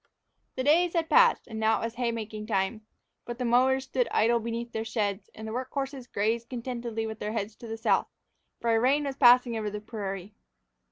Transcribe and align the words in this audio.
The 0.55 0.63
days 0.63 0.93
had 0.93 1.11
passed, 1.11 1.45
and 1.45 1.57
it 1.63 1.63
was 1.67 1.95
now 1.95 2.05
haying 2.11 2.47
time. 2.47 2.87
But 3.23 3.37
the 3.37 3.45
mowers 3.45 3.83
stood 3.83 4.07
idle 4.09 4.39
beneath 4.39 4.71
their 4.71 4.83
sheds, 4.83 5.29
and 5.35 5.47
the 5.47 5.53
work 5.53 5.71
horses 5.73 6.07
grazed 6.07 6.49
contentedly 6.49 7.05
with 7.05 7.19
their 7.19 7.33
heads 7.33 7.55
to 7.57 7.67
the 7.67 7.77
south, 7.77 8.07
for 8.59 8.75
a 8.75 8.79
rain 8.79 9.03
was 9.03 9.17
passing 9.17 9.55
over 9.55 9.69
the 9.69 9.79
prairie. 9.79 10.33